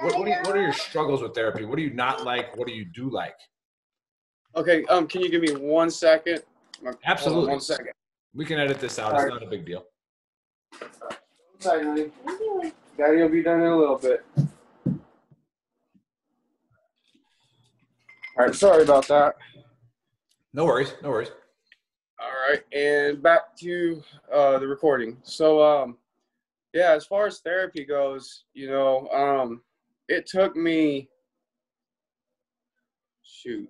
what 0.00 0.18
what, 0.18 0.28
you, 0.28 0.34
what 0.44 0.56
are 0.56 0.62
your 0.62 0.72
struggles 0.72 1.22
with 1.22 1.34
therapy? 1.34 1.64
What 1.64 1.76
do 1.76 1.82
you 1.82 1.92
not 1.92 2.24
like? 2.24 2.56
What 2.56 2.66
do 2.66 2.74
you 2.74 2.84
do 2.84 3.10
like? 3.10 3.36
Okay. 4.56 4.84
Um, 4.86 5.06
can 5.06 5.22
you 5.22 5.30
give 5.30 5.42
me 5.42 5.52
one 5.54 5.90
second? 5.90 6.42
Hold 6.82 6.94
on 6.94 7.00
Absolutely. 7.04 7.50
One 7.50 7.60
second. 7.60 7.92
We 8.34 8.44
can 8.44 8.58
edit 8.58 8.80
this 8.80 8.98
out. 8.98 9.14
It's 9.14 9.28
not 9.28 9.42
a 9.42 9.46
big 9.46 9.64
deal. 9.64 9.84
One 10.78 10.90
second, 11.60 12.12
honey. 12.26 12.72
Daddy 12.96 13.16
will 13.22 13.28
be 13.28 13.42
done 13.42 13.60
in 13.60 13.66
a 13.66 13.76
little 13.76 13.98
bit. 13.98 14.24
All 18.36 18.46
right. 18.46 18.54
Sorry 18.54 18.82
about 18.82 19.06
that. 19.08 19.36
No 20.54 20.64
worries. 20.64 20.94
No 21.02 21.10
worries. 21.10 21.30
All 22.22 22.28
right, 22.48 22.62
and 22.72 23.20
back 23.20 23.56
to 23.56 24.00
uh, 24.32 24.58
the 24.60 24.66
recording. 24.66 25.16
So, 25.24 25.60
um, 25.60 25.96
yeah, 26.72 26.92
as 26.92 27.04
far 27.04 27.26
as 27.26 27.40
therapy 27.40 27.84
goes, 27.84 28.44
you 28.54 28.68
know, 28.68 29.08
um, 29.08 29.60
it 30.12 30.26
took 30.26 30.56
me 30.56 31.08
shoot 33.22 33.68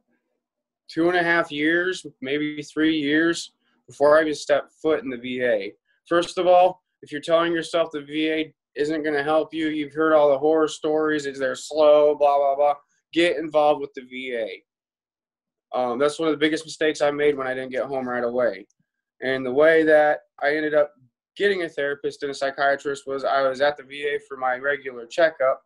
two 0.88 1.08
and 1.08 1.16
a 1.16 1.22
half 1.22 1.50
years, 1.50 2.04
maybe 2.20 2.62
three 2.62 2.98
years 2.98 3.52
before 3.86 4.18
I 4.18 4.22
even 4.22 4.34
stepped 4.34 4.72
foot 4.82 5.02
in 5.02 5.10
the 5.10 5.16
VA. 5.16 5.68
First 6.08 6.38
of 6.38 6.46
all, 6.46 6.82
if 7.02 7.10
you're 7.10 7.20
telling 7.20 7.52
yourself 7.52 7.90
the 7.92 8.00
VA 8.00 8.50
isn't 8.74 9.02
going 9.02 9.14
to 9.14 9.22
help 9.22 9.54
you, 9.54 9.68
you've 9.68 9.94
heard 9.94 10.14
all 10.14 10.30
the 10.30 10.38
horror 10.38 10.68
stories, 10.68 11.26
is 11.26 11.38
they're 11.38 11.54
slow, 11.54 12.14
blah 12.14 12.36
blah 12.36 12.56
blah. 12.56 12.74
Get 13.12 13.36
involved 13.36 13.80
with 13.80 13.92
the 13.94 14.02
VA. 14.02 14.48
Um, 15.78 15.98
that's 15.98 16.18
one 16.18 16.28
of 16.28 16.34
the 16.34 16.44
biggest 16.44 16.66
mistakes 16.66 17.00
I 17.00 17.10
made 17.10 17.36
when 17.36 17.46
I 17.46 17.54
didn't 17.54 17.72
get 17.72 17.86
home 17.86 18.08
right 18.08 18.24
away. 18.24 18.66
And 19.22 19.46
the 19.46 19.52
way 19.52 19.84
that 19.84 20.20
I 20.42 20.54
ended 20.56 20.74
up 20.74 20.92
getting 21.36 21.62
a 21.62 21.68
therapist 21.68 22.22
and 22.22 22.30
a 22.30 22.34
psychiatrist 22.34 23.04
was 23.06 23.24
I 23.24 23.48
was 23.48 23.60
at 23.60 23.76
the 23.76 23.84
VA 23.84 24.18
for 24.28 24.36
my 24.36 24.56
regular 24.56 25.06
checkup. 25.06 25.62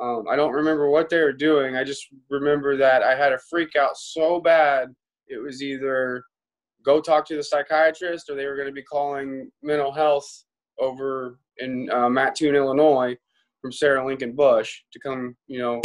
Um, 0.00 0.24
I 0.28 0.36
don't 0.36 0.52
remember 0.52 0.90
what 0.90 1.08
they 1.08 1.20
were 1.20 1.32
doing. 1.32 1.76
I 1.76 1.84
just 1.84 2.06
remember 2.30 2.76
that 2.76 3.02
I 3.02 3.14
had 3.14 3.32
a 3.32 3.38
freak 3.50 3.76
out 3.76 3.96
so 3.96 4.40
bad 4.40 4.94
it 5.32 5.38
was 5.38 5.62
either 5.62 6.24
go 6.84 7.00
talk 7.00 7.26
to 7.26 7.36
the 7.36 7.42
psychiatrist 7.42 8.28
or 8.28 8.36
they 8.36 8.46
were 8.46 8.56
going 8.56 8.68
to 8.68 8.72
be 8.72 8.82
calling 8.82 9.50
mental 9.62 9.92
health 9.92 10.44
over 10.78 11.38
in 11.58 11.90
uh, 11.90 12.08
Mattoon, 12.08 12.54
Illinois 12.54 13.16
from 13.60 13.72
Sarah 13.72 14.04
Lincoln 14.04 14.32
Bush 14.32 14.80
to 14.92 14.98
come, 14.98 15.36
you 15.46 15.58
know, 15.58 15.80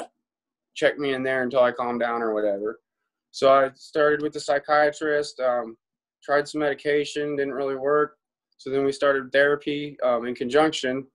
check 0.75 0.97
me 0.97 1.13
in 1.13 1.23
there 1.23 1.43
until 1.43 1.61
I 1.61 1.71
calm 1.71 1.97
down 1.97 2.21
or 2.21 2.33
whatever. 2.33 2.79
So 3.31 3.51
I 3.51 3.69
started 3.75 4.21
with 4.21 4.33
the 4.33 4.39
psychiatrist, 4.39 5.39
um, 5.39 5.77
tried 6.23 6.47
some 6.47 6.61
medication, 6.61 7.35
didn't 7.35 7.53
really 7.53 7.75
work. 7.75 8.17
So 8.57 8.71
then 8.71 8.83
we 8.83 8.91
started 8.91 9.31
therapy 9.31 9.97
um, 10.03 10.25
in 10.25 10.33
conjunction. 10.33 11.05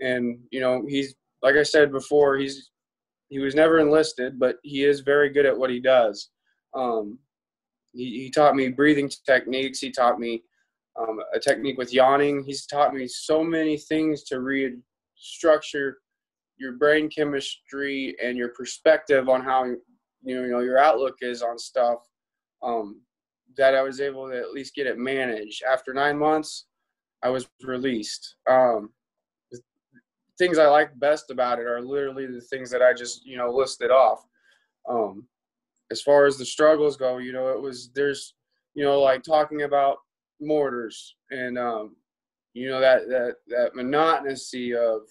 And, 0.00 0.38
you 0.50 0.60
know, 0.60 0.84
he's, 0.88 1.14
like 1.42 1.56
I 1.56 1.62
said 1.62 1.92
before, 1.92 2.36
he's, 2.36 2.70
he 3.28 3.38
was 3.38 3.54
never 3.54 3.78
enlisted, 3.78 4.38
but 4.38 4.56
he 4.62 4.84
is 4.84 5.00
very 5.00 5.30
good 5.30 5.46
at 5.46 5.56
what 5.56 5.70
he 5.70 5.80
does. 5.80 6.30
Um, 6.74 7.18
he, 7.92 8.24
he 8.24 8.30
taught 8.30 8.56
me 8.56 8.68
breathing 8.68 9.10
techniques. 9.26 9.80
He 9.80 9.90
taught 9.90 10.18
me 10.18 10.42
um, 11.00 11.18
a 11.34 11.40
technique 11.40 11.78
with 11.78 11.92
yawning. 11.92 12.44
He's 12.44 12.66
taught 12.66 12.94
me 12.94 13.06
so 13.08 13.42
many 13.42 13.78
things 13.78 14.22
to 14.24 14.36
restructure 14.36 15.94
your 16.58 16.72
brain 16.72 17.08
chemistry 17.08 18.14
and 18.22 18.36
your 18.36 18.50
perspective 18.50 19.28
on 19.28 19.42
how 19.42 19.64
you 19.64 20.48
know, 20.48 20.60
your 20.60 20.78
outlook 20.78 21.16
is 21.20 21.42
on 21.42 21.58
stuff 21.58 21.98
um, 22.62 23.00
that 23.56 23.74
I 23.74 23.82
was 23.82 24.00
able 24.00 24.30
to 24.30 24.36
at 24.36 24.52
least 24.52 24.74
get 24.74 24.86
it 24.86 24.98
managed. 24.98 25.62
After 25.64 25.92
nine 25.92 26.18
months, 26.18 26.66
I 27.22 27.30
was 27.30 27.48
released. 27.62 28.36
Um, 28.48 28.90
things 30.38 30.58
I 30.58 30.66
like 30.66 30.98
best 30.98 31.30
about 31.30 31.58
it 31.58 31.66
are 31.66 31.80
literally 31.80 32.26
the 32.26 32.40
things 32.40 32.70
that 32.70 32.82
I 32.82 32.92
just 32.92 33.26
you 33.26 33.36
know 33.36 33.50
listed 33.50 33.90
off. 33.90 34.24
Um, 34.88 35.26
as 35.90 36.02
far 36.02 36.26
as 36.26 36.38
the 36.38 36.46
struggles 36.46 36.96
go, 36.96 37.18
you 37.18 37.32
know, 37.32 37.48
it 37.48 37.60
was 37.60 37.90
there's 37.94 38.34
you 38.74 38.84
know 38.84 39.00
like 39.00 39.22
talking 39.22 39.62
about 39.62 39.98
mortars 40.40 41.14
and 41.30 41.58
um, 41.58 41.96
you 42.54 42.68
know 42.68 42.80
that 42.80 43.08
that 43.08 43.34
that 43.48 43.74
monotonousy 43.74 44.74
of 44.74 45.02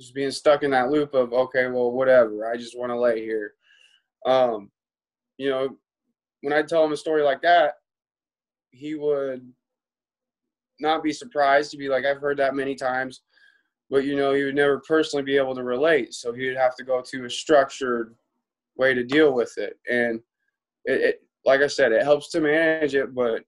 just 0.00 0.14
being 0.14 0.30
stuck 0.30 0.62
in 0.62 0.70
that 0.70 0.90
loop 0.90 1.14
of 1.14 1.32
okay, 1.32 1.66
well, 1.66 1.90
whatever. 1.90 2.50
I 2.50 2.56
just 2.56 2.78
want 2.78 2.90
to 2.90 2.98
lay 2.98 3.20
here. 3.20 3.54
Um, 4.24 4.70
you 5.38 5.50
know, 5.50 5.76
when 6.42 6.52
I 6.52 6.62
tell 6.62 6.84
him 6.84 6.92
a 6.92 6.96
story 6.96 7.22
like 7.22 7.42
that, 7.42 7.74
he 8.70 8.94
would 8.94 9.46
not 10.80 11.02
be 11.02 11.12
surprised 11.12 11.70
to 11.72 11.76
be 11.76 11.88
like, 11.88 12.04
I've 12.04 12.20
heard 12.20 12.38
that 12.38 12.54
many 12.54 12.74
times, 12.74 13.22
but 13.90 14.04
you 14.04 14.16
know, 14.16 14.32
he 14.32 14.44
would 14.44 14.54
never 14.54 14.80
personally 14.80 15.22
be 15.22 15.36
able 15.36 15.54
to 15.54 15.62
relate. 15.62 16.14
So 16.14 16.32
he 16.32 16.46
would 16.46 16.56
have 16.56 16.76
to 16.76 16.84
go 16.84 17.00
to 17.00 17.24
a 17.24 17.30
structured 17.30 18.14
way 18.76 18.94
to 18.94 19.04
deal 19.04 19.32
with 19.32 19.56
it. 19.56 19.78
And 19.90 20.20
it, 20.84 21.00
it 21.00 21.22
like 21.44 21.60
I 21.60 21.66
said, 21.66 21.92
it 21.92 22.02
helps 22.02 22.30
to 22.30 22.40
manage 22.40 22.94
it, 22.94 23.14
but 23.14 23.42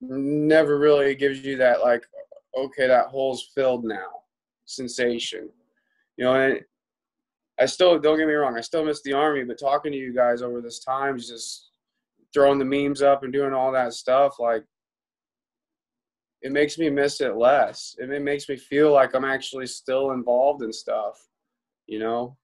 never 0.00 0.78
really 0.78 1.14
gives 1.14 1.40
you 1.44 1.56
that 1.58 1.82
like, 1.82 2.04
okay, 2.56 2.86
that 2.86 3.06
hole's 3.06 3.50
filled 3.54 3.84
now 3.84 4.08
sensation. 4.64 5.48
You 6.16 6.24
know, 6.24 6.34
and 6.34 6.60
I 7.60 7.66
still 7.66 7.98
don't 7.98 8.18
get 8.18 8.26
me 8.26 8.34
wrong, 8.34 8.56
I 8.56 8.62
still 8.62 8.84
miss 8.84 9.02
the 9.02 9.12
army, 9.12 9.44
but 9.44 9.58
talking 9.58 9.92
to 9.92 9.98
you 9.98 10.14
guys 10.14 10.42
over 10.42 10.60
this 10.60 10.80
time, 10.80 11.18
just 11.18 11.70
throwing 12.32 12.58
the 12.58 12.64
memes 12.64 13.02
up 13.02 13.22
and 13.22 13.32
doing 13.32 13.52
all 13.52 13.72
that 13.72 13.92
stuff, 13.92 14.38
like 14.38 14.64
it 16.42 16.52
makes 16.52 16.78
me 16.78 16.88
miss 16.90 17.20
it 17.20 17.36
less. 17.36 17.96
It 17.98 18.22
makes 18.22 18.48
me 18.48 18.56
feel 18.56 18.92
like 18.92 19.14
I'm 19.14 19.24
actually 19.24 19.66
still 19.66 20.12
involved 20.12 20.62
in 20.62 20.72
stuff, 20.72 21.20
you 21.86 21.98
know? 21.98 22.36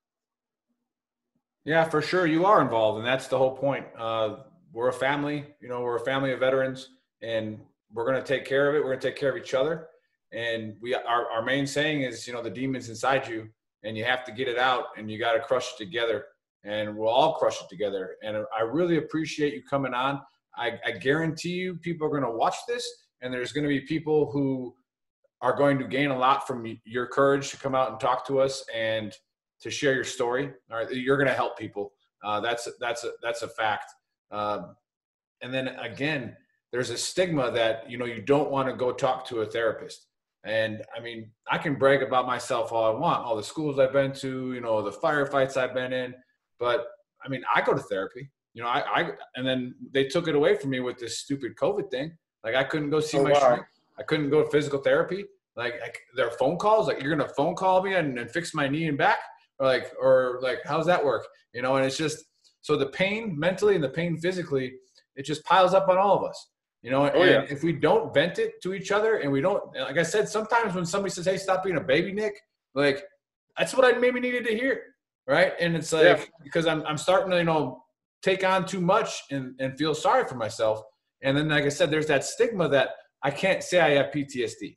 Yeah, 1.64 1.84
for 1.84 2.00
sure. 2.00 2.26
You 2.26 2.46
are 2.46 2.60
involved, 2.60 2.98
and 2.98 3.06
that's 3.06 3.26
the 3.26 3.38
whole 3.38 3.56
point. 3.56 3.86
Uh, 3.98 4.36
we're 4.72 4.88
a 4.88 4.92
family, 4.92 5.46
you 5.60 5.68
know, 5.68 5.80
we're 5.80 5.96
a 5.96 6.04
family 6.04 6.32
of 6.32 6.40
veterans, 6.40 6.90
and 7.22 7.58
we're 7.92 8.04
going 8.04 8.22
to 8.22 8.26
take 8.26 8.44
care 8.44 8.68
of 8.68 8.74
it. 8.74 8.78
We're 8.78 8.90
going 8.90 9.00
to 9.00 9.08
take 9.08 9.16
care 9.16 9.30
of 9.30 9.36
each 9.36 9.54
other. 9.54 9.88
And 10.32 10.76
we, 10.82 10.94
our, 10.94 11.30
our 11.30 11.42
main 11.42 11.66
saying 11.66 12.02
is, 12.02 12.26
you 12.26 12.32
know, 12.32 12.42
the 12.42 12.50
demons 12.50 12.88
inside 12.88 13.26
you, 13.26 13.48
and 13.82 13.96
you 13.96 14.04
have 14.04 14.24
to 14.24 14.32
get 14.32 14.48
it 14.48 14.58
out, 14.58 14.86
and 14.96 15.10
you 15.10 15.18
got 15.18 15.32
to 15.32 15.40
crush 15.40 15.72
it 15.72 15.78
together. 15.78 16.26
And 16.64 16.96
we'll 16.96 17.08
all 17.08 17.34
crush 17.34 17.60
it 17.62 17.68
together. 17.68 18.16
And 18.22 18.36
I 18.56 18.62
really 18.62 18.98
appreciate 18.98 19.54
you 19.54 19.62
coming 19.62 19.94
on. 19.94 20.20
I, 20.56 20.72
I 20.84 20.92
guarantee 20.92 21.50
you, 21.50 21.76
people 21.76 22.06
are 22.06 22.10
going 22.10 22.22
to 22.24 22.30
watch 22.30 22.56
this, 22.66 22.84
and 23.22 23.32
there's 23.32 23.52
going 23.52 23.64
to 23.64 23.68
be 23.68 23.80
people 23.80 24.30
who 24.30 24.74
are 25.42 25.56
going 25.56 25.78
to 25.78 25.86
gain 25.86 26.10
a 26.10 26.18
lot 26.18 26.46
from 26.46 26.78
your 26.84 27.06
courage 27.06 27.50
to 27.50 27.56
come 27.56 27.74
out 27.74 27.90
and 27.90 28.00
talk 28.00 28.26
to 28.26 28.40
us 28.40 28.64
and 28.74 29.14
to 29.60 29.70
share 29.70 29.94
your 29.94 30.04
story. 30.04 30.50
All 30.70 30.78
right, 30.78 30.90
you're 30.90 31.16
going 31.16 31.28
to 31.28 31.34
help 31.34 31.58
people. 31.58 31.92
Uh, 32.24 32.40
that's 32.40 32.68
that's 32.80 33.04
a, 33.04 33.10
that's 33.22 33.42
a 33.42 33.48
fact. 33.48 33.92
Um, 34.30 34.74
and 35.42 35.52
then 35.52 35.68
again, 35.68 36.36
there's 36.72 36.90
a 36.90 36.98
stigma 36.98 37.50
that 37.52 37.88
you 37.90 37.98
know 37.98 38.06
you 38.06 38.22
don't 38.22 38.50
want 38.50 38.68
to 38.68 38.74
go 38.74 38.92
talk 38.92 39.26
to 39.28 39.40
a 39.40 39.46
therapist. 39.46 40.06
And 40.44 40.82
I 40.96 41.00
mean, 41.00 41.30
I 41.50 41.58
can 41.58 41.74
brag 41.74 42.02
about 42.02 42.26
myself 42.26 42.72
all 42.72 42.84
I 42.84 42.98
want, 42.98 43.24
all 43.24 43.36
the 43.36 43.42
schools 43.42 43.80
I've 43.80 43.92
been 43.92 44.12
to, 44.14 44.54
you 44.54 44.60
know, 44.60 44.80
the 44.80 44.92
firefights 44.92 45.56
I've 45.56 45.74
been 45.74 45.92
in. 45.92 46.14
But 46.60 46.86
I 47.24 47.28
mean, 47.28 47.42
I 47.52 47.60
go 47.62 47.74
to 47.74 47.80
therapy. 47.80 48.30
You 48.54 48.62
know, 48.62 48.68
I, 48.68 49.00
I 49.00 49.10
and 49.34 49.46
then 49.46 49.74
they 49.92 50.04
took 50.04 50.28
it 50.28 50.34
away 50.34 50.54
from 50.54 50.70
me 50.70 50.80
with 50.80 50.98
this 50.98 51.18
stupid 51.18 51.56
COVID 51.56 51.90
thing. 51.90 52.16
Like 52.44 52.54
I 52.54 52.64
couldn't 52.64 52.90
go 52.90 53.00
see 53.00 53.18
Oh, 53.18 53.24
my 53.24 53.32
wow. 53.32 53.48
shrink. 53.48 53.66
I 53.98 54.02
couldn't 54.02 54.30
go 54.30 54.42
to 54.42 54.50
physical 54.50 54.80
therapy. 54.80 55.24
Like, 55.56 55.80
like 55.80 55.98
their 56.14 56.30
phone 56.32 56.58
calls, 56.58 56.86
like 56.86 57.00
you're 57.02 57.14
gonna 57.16 57.30
phone 57.36 57.54
call 57.54 57.82
me 57.82 57.94
and, 57.94 58.18
and 58.18 58.30
fix 58.30 58.52
my 58.54 58.68
knee 58.68 58.88
and 58.88 58.98
back. 58.98 59.18
or 59.58 59.66
like 59.66 59.92
or 60.00 60.38
like 60.42 60.58
how's 60.66 60.84
that 60.84 61.02
work 61.02 61.24
you 61.54 61.62
know 61.62 61.76
and 61.76 61.86
it's 61.86 61.96
just 61.96 62.24
so 62.60 62.76
the 62.76 62.90
pain 63.00 63.34
mentally 63.38 63.74
and 63.74 63.82
the 63.82 63.88
pain 63.88 64.18
physically 64.18 64.74
it 65.14 65.24
just 65.24 65.42
piles 65.46 65.72
up 65.72 65.88
on 65.88 65.96
all 65.96 66.14
of 66.18 66.24
us 66.30 66.38
you 66.82 66.90
know 66.90 67.04
Oh, 67.10 67.22
and 67.22 67.30
yeah. 67.30 67.46
if 67.54 67.62
we 67.62 67.72
don't 67.72 68.12
vent 68.12 68.38
it 68.38 68.60
to 68.64 68.74
each 68.74 68.90
other 68.92 69.12
and 69.20 69.32
we 69.32 69.40
don't 69.40 69.62
like 69.88 69.96
i 69.96 70.02
said 70.02 70.28
sometimes 70.28 70.74
when 70.74 70.84
somebody 70.84 71.10
says 71.14 71.24
hey 71.24 71.38
stop 71.38 71.64
being 71.64 71.78
a 71.78 71.86
baby 71.94 72.12
nick 72.12 72.34
like 72.74 72.98
that's 73.56 73.72
what 73.74 73.86
i 73.88 73.96
maybe 73.98 74.20
needed 74.20 74.44
to 74.44 74.54
hear 74.54 74.82
right 75.26 75.54
and 75.58 75.74
it's 75.74 75.90
like 75.90 76.04
Yeah. 76.04 76.24
because 76.44 76.66
i'm, 76.66 76.82
I'm 76.88 76.98
starting 76.98 77.30
to 77.30 77.38
you 77.38 77.44
know 77.44 77.82
take 78.20 78.44
on 78.44 78.66
too 78.66 78.82
much 78.82 79.22
and, 79.30 79.54
and 79.58 79.78
feel 79.78 79.94
sorry 79.94 80.24
for 80.28 80.34
myself 80.34 80.82
and 81.22 81.36
then 81.36 81.48
like 81.48 81.64
i 81.64 81.68
said 81.68 81.90
there's 81.90 82.06
that 82.06 82.24
stigma 82.24 82.68
that 82.68 82.90
i 83.22 83.30
can't 83.30 83.62
say 83.62 83.80
i 83.80 83.90
have 83.90 84.12
ptsd 84.12 84.76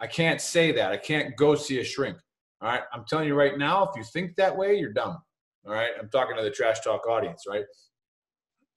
i 0.00 0.06
can't 0.06 0.40
say 0.40 0.72
that 0.72 0.92
i 0.92 0.96
can't 0.96 1.36
go 1.36 1.54
see 1.54 1.80
a 1.80 1.84
shrink 1.84 2.16
all 2.60 2.68
right 2.68 2.82
i'm 2.92 3.04
telling 3.08 3.26
you 3.26 3.34
right 3.34 3.58
now 3.58 3.84
if 3.84 3.90
you 3.96 4.04
think 4.12 4.34
that 4.36 4.56
way 4.56 4.76
you're 4.76 4.92
dumb 4.92 5.16
all 5.66 5.72
right 5.72 5.92
i'm 6.00 6.08
talking 6.10 6.36
to 6.36 6.42
the 6.42 6.50
trash 6.50 6.80
talk 6.80 7.06
audience 7.06 7.44
right 7.48 7.64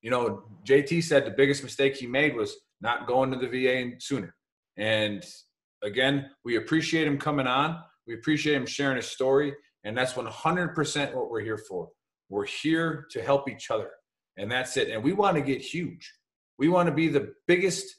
you 0.05 0.11
know, 0.11 0.43
JT 0.67 1.03
said 1.03 1.25
the 1.25 1.31
biggest 1.31 1.63
mistake 1.63 1.95
he 1.95 2.05
made 2.05 2.35
was 2.35 2.55
not 2.79 3.07
going 3.07 3.31
to 3.31 3.37
the 3.39 3.47
VA 3.47 3.95
sooner. 3.99 4.35
And 4.77 5.25
again, 5.81 6.29
we 6.43 6.57
appreciate 6.57 7.07
him 7.07 7.17
coming 7.17 7.47
on. 7.47 7.79
We 8.05 8.13
appreciate 8.13 8.53
him 8.53 8.67
sharing 8.67 8.97
his 8.97 9.07
story. 9.07 9.55
And 9.83 9.97
that's 9.97 10.13
100% 10.13 11.15
what 11.15 11.31
we're 11.31 11.41
here 11.41 11.57
for. 11.57 11.89
We're 12.29 12.45
here 12.45 13.07
to 13.13 13.21
help 13.23 13.49
each 13.49 13.71
other. 13.71 13.89
And 14.37 14.51
that's 14.51 14.77
it. 14.77 14.89
And 14.89 15.03
we 15.03 15.13
want 15.13 15.37
to 15.37 15.41
get 15.41 15.59
huge. 15.59 16.13
We 16.57 16.69
want 16.69 16.87
to 16.87 16.93
be 16.93 17.07
the 17.07 17.33
biggest 17.47 17.95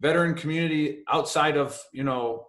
veteran 0.00 0.34
community 0.34 1.02
outside 1.08 1.56
of, 1.56 1.80
you 1.92 2.04
know, 2.04 2.46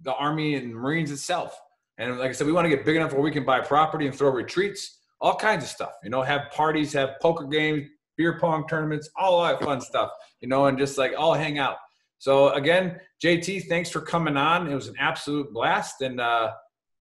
the 0.00 0.14
Army 0.14 0.54
and 0.54 0.74
Marines 0.74 1.10
itself. 1.10 1.58
And 1.98 2.18
like 2.18 2.30
I 2.30 2.32
said, 2.32 2.46
we 2.46 2.52
want 2.52 2.64
to 2.64 2.74
get 2.74 2.84
big 2.84 2.96
enough 2.96 3.12
where 3.12 3.22
we 3.22 3.30
can 3.30 3.44
buy 3.44 3.60
property 3.60 4.06
and 4.06 4.14
throw 4.14 4.30
retreats 4.30 4.98
all 5.22 5.36
kinds 5.36 5.62
of 5.62 5.70
stuff. 5.70 5.92
You 6.02 6.10
know, 6.10 6.20
have 6.20 6.50
parties, 6.50 6.92
have 6.92 7.10
poker 7.22 7.46
games, 7.46 7.88
beer 8.16 8.38
pong 8.38 8.66
tournaments, 8.68 9.08
all 9.16 9.42
that 9.44 9.62
fun 9.62 9.80
stuff. 9.80 10.10
You 10.40 10.48
know, 10.48 10.66
and 10.66 10.76
just 10.76 10.98
like 10.98 11.12
all 11.16 11.32
hang 11.32 11.58
out. 11.58 11.76
So 12.18 12.50
again, 12.50 13.00
JT, 13.24 13.68
thanks 13.68 13.88
for 13.88 14.00
coming 14.00 14.36
on. 14.36 14.70
It 14.70 14.74
was 14.74 14.88
an 14.88 14.96
absolute 14.98 15.52
blast, 15.52 16.02
and 16.02 16.20
uh, 16.20 16.52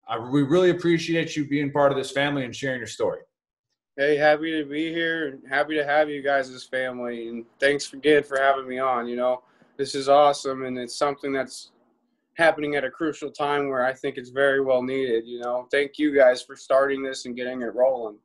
I, 0.08 0.18
we 0.18 0.42
really 0.42 0.70
appreciate 0.70 1.36
you 1.36 1.46
being 1.46 1.70
part 1.70 1.92
of 1.92 1.98
this 1.98 2.10
family 2.10 2.44
and 2.44 2.56
sharing 2.56 2.78
your 2.78 2.86
story. 2.86 3.20
Hey, 3.98 4.18
happy 4.18 4.52
to 4.52 4.68
be 4.68 4.92
here 4.92 5.28
and 5.28 5.42
happy 5.48 5.74
to 5.74 5.82
have 5.82 6.10
you 6.10 6.20
guys 6.20 6.50
as 6.50 6.64
family. 6.64 7.28
And 7.28 7.46
thanks 7.58 7.90
again 7.94 8.24
for 8.24 8.38
having 8.38 8.68
me 8.68 8.78
on. 8.78 9.08
You 9.08 9.16
know, 9.16 9.42
this 9.78 9.94
is 9.94 10.06
awesome 10.06 10.66
and 10.66 10.76
it's 10.76 10.98
something 10.98 11.32
that's 11.32 11.70
happening 12.36 12.76
at 12.76 12.84
a 12.84 12.90
crucial 12.90 13.30
time 13.30 13.70
where 13.70 13.86
I 13.86 13.94
think 13.94 14.18
it's 14.18 14.28
very 14.28 14.60
well 14.60 14.82
needed. 14.82 15.26
You 15.26 15.40
know, 15.40 15.66
thank 15.70 15.98
you 15.98 16.14
guys 16.14 16.42
for 16.42 16.56
starting 16.56 17.02
this 17.02 17.24
and 17.24 17.34
getting 17.34 17.62
it 17.62 17.74
rolling. 17.74 18.18